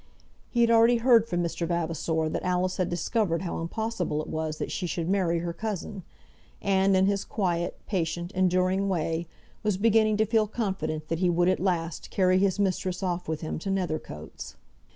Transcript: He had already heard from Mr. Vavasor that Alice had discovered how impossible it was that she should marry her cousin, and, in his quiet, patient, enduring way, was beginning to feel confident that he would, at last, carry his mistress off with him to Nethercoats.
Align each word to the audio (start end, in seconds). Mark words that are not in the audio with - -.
He 0.49 0.61
had 0.61 0.71
already 0.71 0.97
heard 0.97 1.27
from 1.27 1.43
Mr. 1.43 1.67
Vavasor 1.67 2.27
that 2.27 2.41
Alice 2.41 2.77
had 2.77 2.89
discovered 2.89 3.43
how 3.43 3.61
impossible 3.61 4.19
it 4.23 4.27
was 4.29 4.57
that 4.57 4.71
she 4.71 4.87
should 4.87 5.07
marry 5.07 5.37
her 5.37 5.53
cousin, 5.53 6.01
and, 6.59 6.97
in 6.97 7.05
his 7.05 7.23
quiet, 7.23 7.77
patient, 7.85 8.31
enduring 8.31 8.89
way, 8.89 9.27
was 9.61 9.77
beginning 9.77 10.17
to 10.17 10.25
feel 10.25 10.47
confident 10.47 11.07
that 11.09 11.19
he 11.19 11.29
would, 11.29 11.49
at 11.49 11.59
last, 11.59 12.09
carry 12.09 12.39
his 12.39 12.57
mistress 12.57 13.03
off 13.03 13.27
with 13.27 13.41
him 13.41 13.59
to 13.59 13.69
Nethercoats. 13.69 14.55